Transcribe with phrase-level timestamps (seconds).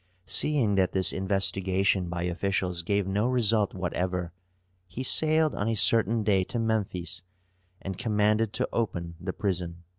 [0.25, 4.33] Seeing that this investigation by officials gave no result whatever,
[4.87, 7.21] he sailed on a certain day to Memphis
[7.83, 9.83] and commanded to open the prison.